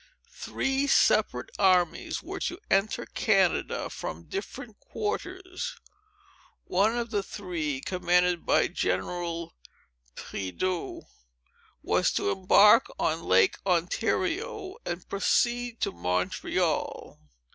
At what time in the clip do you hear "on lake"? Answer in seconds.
12.97-13.57